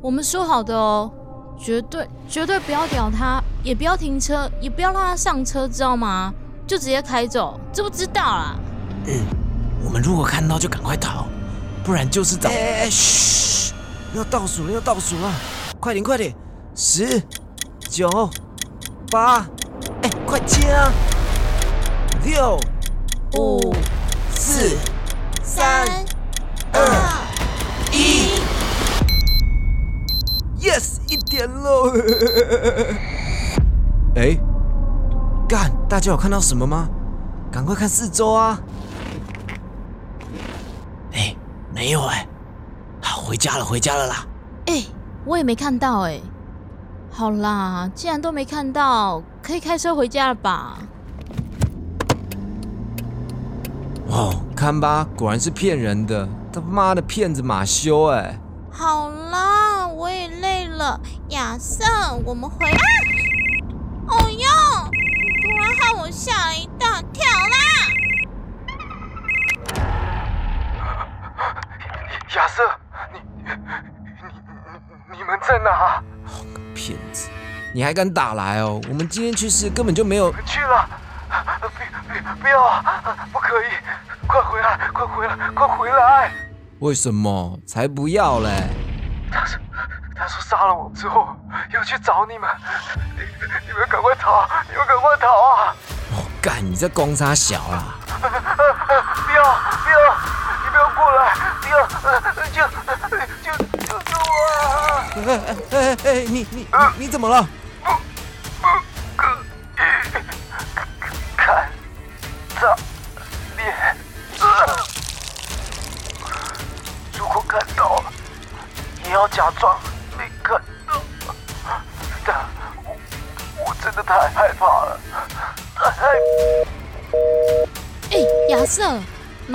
[0.02, 1.12] 我们说好的哦，
[1.56, 6.34] 绝对绝对不要屌她，也不要停车，也不要让她上车，知道吗？
[6.66, 8.56] 就直接开走，知不知道啦？
[9.06, 9.14] 嗯，
[9.86, 11.28] 我们如果看到就赶快逃，
[11.84, 12.50] 不然就是找。
[12.50, 13.72] 哎，嘘，
[14.16, 15.32] 要倒数了，要倒数了，
[15.80, 16.36] 快点快点，
[16.74, 17.22] 十、
[17.88, 18.10] 九、
[19.12, 19.46] 八，
[20.02, 20.92] 哎，快接啊！
[22.26, 22.58] 六、
[23.38, 23.76] 五、
[24.34, 24.76] 四、
[25.44, 25.86] 三、
[26.74, 26.82] 二、
[27.94, 28.42] 一。
[30.60, 31.94] Yes，一点喽！
[34.18, 34.36] 哎，
[35.48, 35.72] 干！
[35.88, 36.90] 大家有看到什么吗？
[37.52, 38.60] 赶快看四周啊！
[41.86, 42.28] 哎，没有哎。
[43.00, 44.26] 好，回家了，回家了啦。
[44.66, 44.84] 哎，
[45.24, 46.20] 我也没看到哎。
[47.12, 50.80] 好啦，既然都没看到，可以开车回家了吧？
[54.08, 58.36] 哦，看吧，果然是骗人的，他妈的骗子马修哎！
[58.72, 61.00] 好啦，我也累了。
[61.30, 61.86] 亚瑟，
[62.26, 62.80] 我们回来。
[64.08, 64.48] 哦哟！
[64.90, 67.58] 突然害我吓了一大跳啦！
[72.36, 72.64] 亚瑟，
[75.10, 76.02] 你你在哪？
[76.74, 77.30] 骗子！
[77.74, 78.82] 你还敢打来哦？
[78.90, 80.90] 我们今天去世根本就没有去了。
[81.62, 82.84] 不不不要！
[83.32, 83.66] 不可以！
[84.28, 84.90] 快回来！
[84.94, 85.36] 快回来！
[85.54, 86.32] 快回来！
[86.80, 88.50] 为什么才不要嘞？
[89.32, 89.60] 他说
[90.16, 91.28] ：“他说杀了我之后
[91.72, 92.50] 要去找你们，
[93.16, 93.22] 你
[93.68, 94.48] 你们赶快逃！
[94.70, 95.76] 你们赶快逃啊！”
[96.46, 96.64] 我干！
[96.64, 97.98] 你这公差小啊！
[98.06, 99.44] 不要
[99.84, 99.98] 不要！
[100.64, 101.34] 你不要过来！
[101.60, 101.88] 不要！
[102.54, 102.62] 救
[103.42, 103.50] 救
[103.82, 104.30] 救救我！
[105.16, 106.14] 哎哎哎哎！
[106.30, 107.48] 你你你怎么了？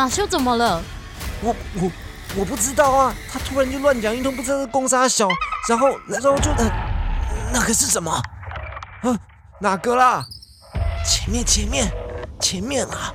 [0.01, 0.83] 马修怎么了？
[1.43, 1.93] 我我
[2.37, 5.29] 我不知道啊，他突然就乱讲一通，不知道是公杀小，
[5.69, 8.11] 然后然后就那那个是什么？
[8.11, 8.23] 啊，
[9.61, 10.25] 哪个啦？
[11.07, 11.93] 前面前面
[12.41, 13.13] 前面啊，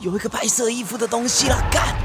[0.00, 1.96] 有一个白色衣服的东西啦，干！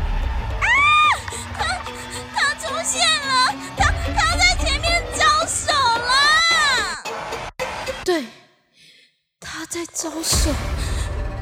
[9.70, 10.52] 在招手，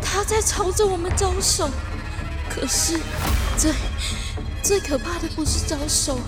[0.03, 1.67] 他在朝着我们招手。
[2.59, 2.99] 可是
[3.57, 3.73] 最
[4.61, 6.19] 最可怕的不是招手，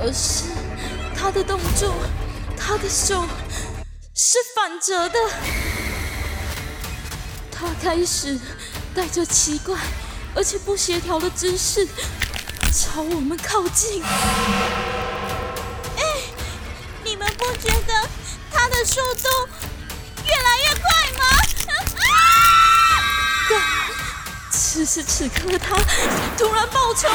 [0.00, 0.46] 而是
[1.14, 1.94] 他的动作，
[2.56, 3.24] 他的手
[4.12, 5.14] 是反折的。
[7.52, 8.36] 他开始
[8.94, 9.78] 带着奇怪
[10.34, 11.86] 而且不协调的姿势
[12.72, 14.02] 朝我们靠近。
[15.96, 16.02] 哎，
[17.04, 18.08] 你们不觉得
[18.50, 19.28] 他的速度
[20.24, 20.89] 越来越快？
[24.80, 25.76] 此时此刻，他
[26.38, 27.10] 突然爆冲，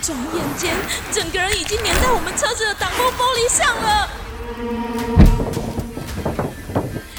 [0.00, 0.76] 转眼间，
[1.10, 4.08] 整个人已经粘在我们车子的挡风玻璃上了。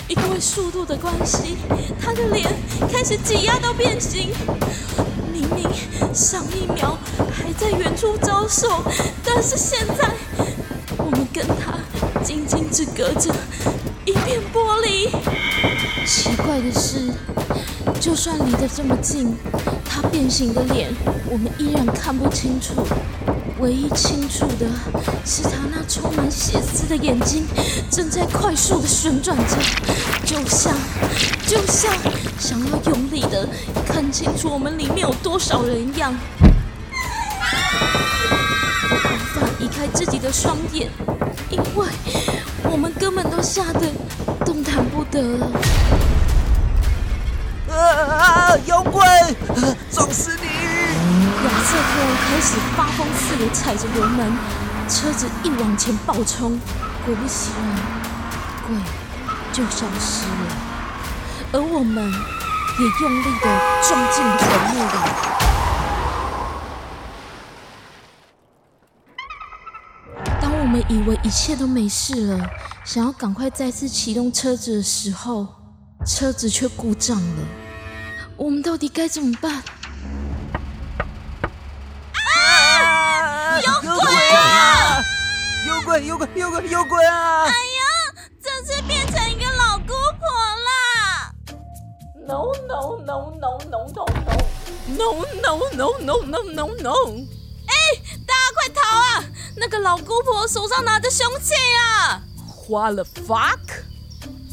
[0.08, 1.58] 因为速度的关系，
[2.02, 2.50] 他的脸
[2.90, 4.34] 开始挤压到变形。
[5.34, 5.70] 明明
[6.14, 6.98] 上一秒
[7.30, 8.82] 还在远处招手，
[9.26, 10.10] 但是现在，
[10.96, 11.78] 我们跟他
[12.24, 13.30] 仅仅只隔着
[14.06, 15.10] 一片玻璃。
[16.08, 17.12] 奇怪的是。
[18.00, 19.38] 就算离得这么近，
[19.94, 20.90] 他变形的脸
[21.30, 22.88] 我们依然看不清楚。
[23.60, 24.66] 唯一清楚的
[25.24, 27.46] 是他那充满血丝的眼睛
[27.92, 29.56] 正在快速的旋转着，
[30.26, 30.74] 就像
[31.46, 31.94] 就像
[32.40, 33.48] 想要用力的
[33.86, 36.12] 看清楚我们里面有多少人一样。
[38.90, 38.96] 无
[39.36, 40.90] 法移开自己的双眼，
[41.52, 41.86] 因为
[42.64, 43.82] 我们根本都吓得
[44.44, 45.52] 动弹不得了。
[48.06, 48.58] 啊！
[48.66, 49.34] 妖怪，
[49.92, 50.48] 撞死你！
[50.48, 54.32] 亚瑟突然开始发疯似的踩着油门，
[54.88, 56.60] 车子一往前暴冲，
[57.06, 57.64] 果不其然，
[58.68, 58.76] 鬼
[59.52, 60.56] 就消失了，
[61.54, 62.12] 而我们
[62.80, 63.46] 也用力的
[63.88, 64.94] 撞进坟墓里。
[70.40, 72.50] 当我们以为一切都没事了，
[72.86, 75.48] 想要赶快再次启动车子的时候，
[76.06, 77.44] 车子却故障了。
[78.42, 79.62] 我们到底该怎么办？
[82.12, 84.02] 啊有鬼
[84.34, 85.04] 啊！
[85.68, 86.08] 有鬼！
[86.08, 86.28] 有鬼！
[86.36, 86.68] 有鬼！
[86.68, 87.44] 有鬼啊！
[87.44, 87.54] 哎呀，
[88.42, 90.28] 这是变成一个老姑婆
[90.58, 91.32] 啦
[92.28, 94.10] ！No no no no no no
[94.98, 96.96] no no no no no no no！
[97.68, 97.72] 哎，
[98.26, 99.24] 大家快逃啊！
[99.56, 102.24] 那个老姑婆手上拿着凶器啊
[102.68, 103.84] ！What the fuck！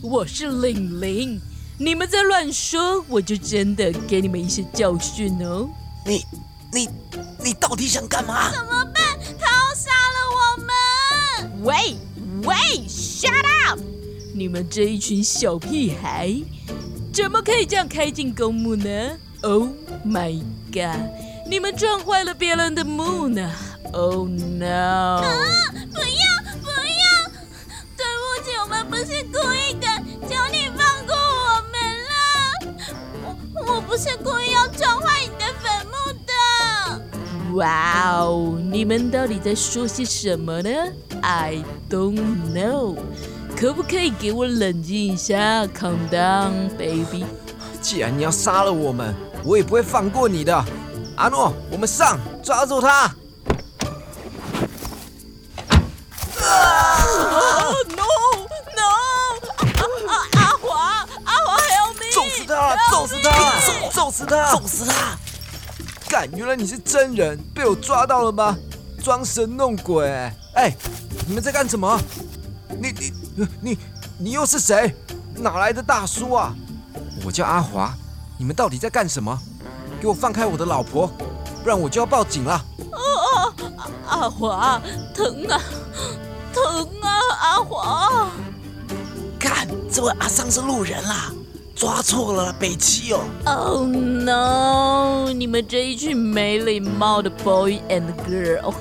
[0.02, 1.40] 我是玲玲，
[1.80, 5.68] 你们在乱说，我就真的给你们一些教训哦。
[6.04, 6.26] 你、
[6.72, 6.88] 你、
[7.44, 8.50] 你到底想干嘛？
[8.50, 8.96] 怎么办？
[9.38, 11.62] 他要杀了我们！
[11.62, 11.96] 喂
[12.42, 12.54] 喂
[12.88, 13.30] ，shut
[13.68, 13.78] up！
[14.34, 16.34] 你们这一群小屁孩，
[17.12, 19.10] 怎么可以这样开进公墓呢
[19.42, 19.68] ？Oh
[20.04, 20.98] my god！
[21.48, 23.50] 你们撞坏了别人的墓呢
[23.92, 25.22] ！Oh no！
[25.22, 25.22] 啊！
[33.98, 35.92] 是故意要撞坏你的坟墓
[36.24, 37.56] 的。
[37.56, 38.56] 哇哦！
[38.70, 40.70] 你们到底在说些什么呢
[41.20, 42.20] ？I don't
[42.54, 42.94] know。
[43.56, 47.24] 可不可以给我冷静一下？Calm down, baby。
[47.82, 50.64] 既然你要杀了我们，我也不会放过你的。
[51.16, 53.12] 阿诺，我们上，抓住他
[64.28, 64.52] 他！
[64.52, 65.16] 揍死他！
[66.08, 66.28] 干！
[66.32, 68.56] 原来你是真人，被我抓到了吗？
[69.02, 70.06] 装神弄鬼！
[70.54, 70.74] 哎，
[71.26, 72.00] 你们在干什么？
[72.80, 73.78] 你你你
[74.18, 74.94] 你又是谁？
[75.36, 76.54] 哪来的大叔啊？
[77.24, 77.94] 我叫阿华，
[78.38, 79.38] 你们到底在干什么？
[80.00, 81.06] 给我放开我的老婆，
[81.62, 82.54] 不然我就要报警了。
[82.92, 83.54] 啊，
[84.06, 84.80] 阿华，
[85.14, 85.60] 疼啊，
[86.52, 87.10] 疼啊，
[87.40, 88.30] 阿华！
[89.38, 91.32] 看，这位阿桑是路人啦，
[91.78, 93.20] 抓错了北七哦。
[93.44, 95.32] Oh no！
[95.32, 98.74] 你们这一群没礼貌的 boy and girl。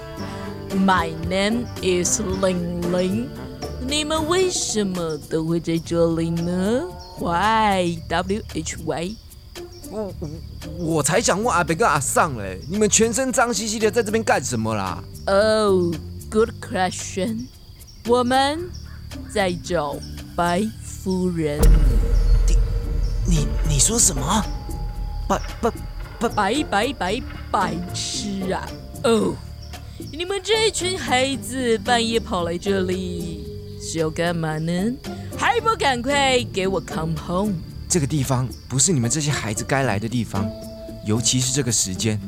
[0.71, 3.29] My name is 玲玲。
[3.87, 6.85] 你们为什么都会在这里呢
[7.19, 9.15] ？Why W H Y？
[9.91, 10.29] 我我
[10.79, 15.93] 我才想问阿北跟阿尚嘞，你们全身脏兮兮的在这边干什么啦？Oh,
[16.31, 17.45] good question。
[18.07, 18.71] 我们
[19.31, 19.97] 在找
[20.35, 21.61] 白夫人。
[23.77, 24.43] 你说什么？
[25.27, 25.71] 白白
[26.19, 28.67] 白白白白白痴啊！
[29.03, 29.35] 哦，
[30.11, 33.45] 你们这一群孩子半夜跑来这里
[33.79, 34.73] 是要干嘛呢？
[35.37, 37.53] 还不赶快给我 come home！
[37.87, 40.49] 这个地方不是你们这些孩子该来的地方，
[41.05, 42.19] 尤其是这个时间，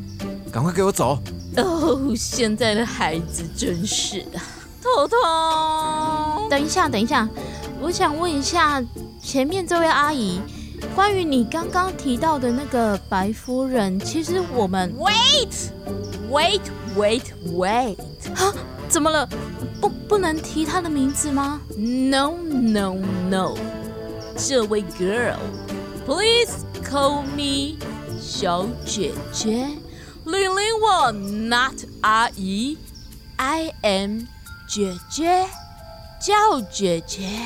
[0.51, 1.19] 赶快给我走！
[1.57, 4.39] 哦，现在的孩子真是的，
[4.83, 6.47] 头痛。
[6.47, 7.27] 等一下，等一下，
[7.81, 8.79] 我想问一下
[9.19, 10.39] 前面这位阿姨，
[10.95, 17.97] 关于你刚刚提到的那个白夫人，其实我们 wait，wait，wait，wait，
[18.35, 18.53] 啊，
[18.87, 19.27] 怎么了？
[19.79, 23.55] 不，不能提她的名字吗？No，no，no。
[24.35, 27.77] 这位 girl，please call me
[28.19, 29.69] 小姐姐。
[30.25, 32.77] 玲玲，我 not 阿姨
[33.37, 34.23] ，I am
[34.67, 35.47] 姐姐，
[36.21, 37.39] 叫姐姐。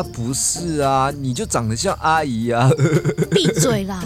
[0.00, 2.70] 啊，不是啊，你就长得像阿姨啊！
[3.30, 4.02] 闭嘴啦！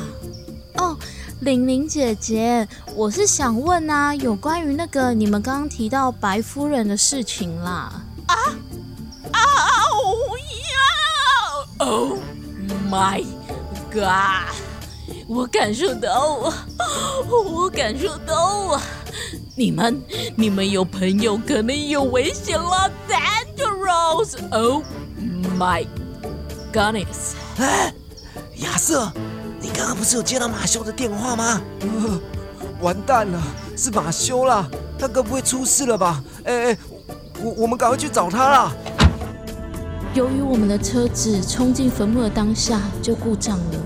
[0.78, 0.98] 哦，
[1.40, 2.66] 玲玲姐姐，
[2.96, 8.02] 我是想问啊，有关于那个你们刚刚提到白夫人的事情啦。
[8.26, 8.34] 啊
[11.78, 12.18] ？Oh
[12.90, 13.24] my
[13.92, 14.52] god！
[15.28, 16.52] 我感受到，
[17.28, 18.80] 我感受到，
[19.54, 20.02] 你们，
[20.34, 24.82] 你们有朋友可能有危险了，dangerous！Oh
[25.58, 25.86] my
[26.72, 27.34] goodness！
[27.58, 27.92] 哎，
[28.56, 29.12] 亚瑟，
[29.60, 31.60] 你刚刚不是有接到马修的电话吗？
[32.80, 33.40] 完蛋了，
[33.76, 34.68] 是马修啦！
[34.98, 36.22] 他该不会出事了吧？
[36.44, 36.78] 哎哎，
[37.42, 38.72] 我我们赶快去找他啦！
[40.14, 43.80] 由于我们的车子冲进坟墓的当下就故障了，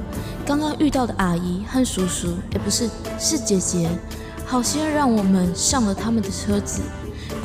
[0.45, 2.89] 刚刚遇到的阿姨和叔叔，哎不是
[3.19, 3.89] 是姐姐，
[4.45, 6.83] 好心让我们上了他们的车子，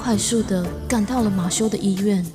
[0.02, 2.26] 快速的赶到了马修的医院。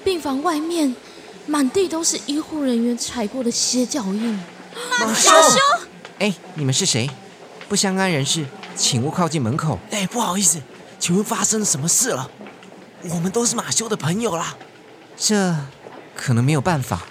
[0.04, 0.96] 病房外面
[1.48, 4.40] 满地都是医护人员踩过的血脚印。
[5.02, 5.32] 马修，
[6.20, 7.10] 哎，你们是谁？
[7.76, 9.78] 不相干人士，请勿靠近门口。
[9.92, 10.62] 哎，不好意思，
[10.98, 12.32] 请问发生了什么事了？
[13.10, 14.56] 我们都是马修的朋友啦。
[15.18, 15.54] 这
[16.16, 17.02] 可能没有办法，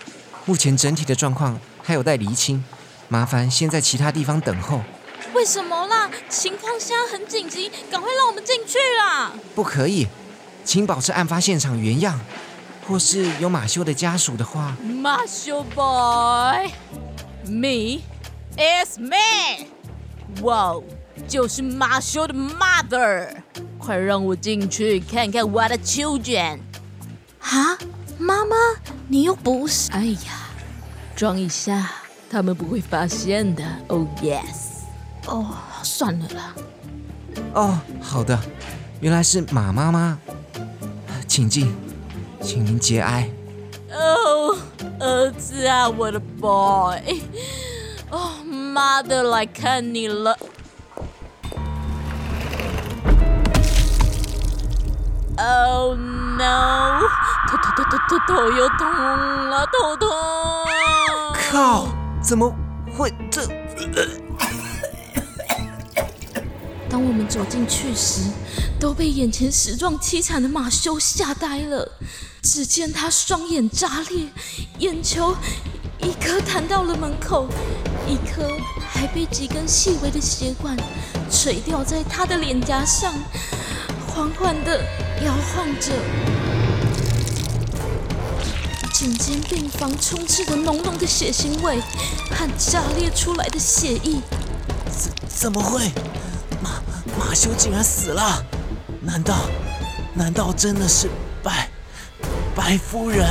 [0.46, 2.64] 目前整体的状况还有待厘清，
[3.08, 4.80] 麻烦先在其他地方等候。
[5.34, 6.10] 为什么啦？
[6.30, 9.32] 情况现在很紧急，赶快让我们进去啦！
[9.54, 10.08] 不可以，
[10.64, 12.18] 请保持案发现场原样，
[12.88, 14.74] 或是有马修的家属的话。
[14.82, 16.70] 马修 boy，me
[18.56, 19.73] is me。
[20.42, 20.74] 哇，
[21.28, 23.28] 就是马修的 mother，
[23.78, 26.58] 快让我进去看看我的 children。
[27.38, 27.78] 哈，
[28.18, 28.56] 妈妈，
[29.08, 29.90] 你又不是？
[29.92, 30.50] 哎呀，
[31.14, 31.90] 装一下，
[32.30, 33.64] 他们不会发现的。
[33.88, 34.72] Oh yes。
[35.26, 36.54] 哦，算了啦。
[37.54, 38.38] 哦，好的，
[39.00, 40.18] 原来是马妈妈，
[41.26, 41.74] 请进，
[42.42, 43.30] 请您节哀。
[43.90, 44.56] 哦，
[44.98, 46.98] 儿子啊，我的 boy。
[48.74, 48.80] 哦。
[48.84, 50.36] 妈的，来看你了
[55.36, 57.00] ！Oh no！
[57.48, 60.10] 头头头头头头又痛了，头痛！
[61.52, 61.86] 靠！
[62.20, 62.52] 怎么
[62.98, 63.46] 会这？
[66.90, 68.28] 当我们走进去时，
[68.80, 71.92] 都被眼前死状凄惨的马修吓呆了。
[72.42, 74.26] 只见他双眼炸裂，
[74.78, 75.36] 眼球
[75.98, 77.48] 一颗弹到了门口。
[78.06, 78.48] 一颗
[78.88, 80.76] 还被几根细微的血管
[81.30, 83.12] 垂吊在他的脸颊上，
[84.06, 84.80] 缓缓地
[85.24, 85.92] 摇晃着。
[88.92, 91.80] 整间病房充斥着浓浓的血腥味
[92.30, 94.20] 和炸裂出来的血液。
[94.88, 95.90] 怎怎么会？
[96.62, 96.80] 马
[97.18, 98.44] 马修竟然死了？
[99.00, 99.34] 难道
[100.14, 101.10] 难道真的是
[101.42, 101.68] 白
[102.54, 103.28] 白夫人？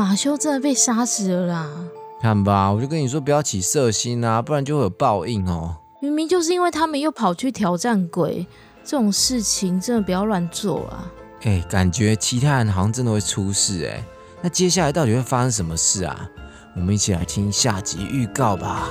[0.00, 1.70] 马修真的被杀死了啦！
[2.22, 5.76] 看吧，我就跟你说不要起色心啊，不然就会有报应哦。
[6.00, 8.46] 明明就是因为他们又跑去挑战鬼，
[8.82, 11.12] 这种事情真的不要乱做啊！
[11.42, 14.02] 哎，感觉其他人好像真的会出事哎。
[14.40, 16.26] 那接下来到底会发生什么事啊？
[16.74, 18.88] 我们一起来听下集预告吧。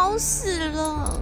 [0.00, 0.82] 好死了！
[0.82, 1.20] 啊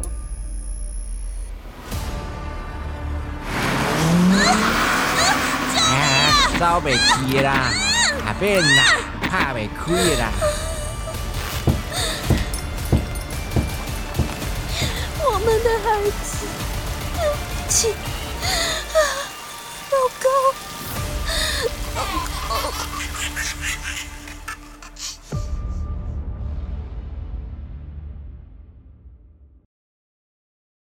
[6.52, 6.60] 命！
[6.60, 7.72] 找飞机啦！
[8.24, 8.62] 阿笨，
[9.28, 10.30] 怕被亏啦！
[15.24, 16.46] 我们的孩子，
[17.16, 17.96] 对不起，
[19.90, 20.24] 老公。